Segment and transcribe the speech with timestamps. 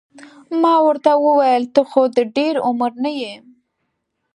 [0.61, 3.33] ما ورته وویل ته خو د ډېر عمر نه یې.